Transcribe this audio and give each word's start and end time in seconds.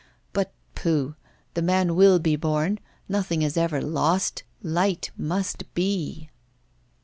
But 0.33 0.51
pooh! 0.73 1.13
the 1.53 1.61
man 1.61 1.93
will 1.95 2.17
be 2.17 2.35
born; 2.35 2.79
nothing 3.07 3.43
is 3.43 3.55
ever 3.55 3.79
lost, 3.83 4.41
light 4.63 5.11
must 5.15 5.71
be. 5.75 6.31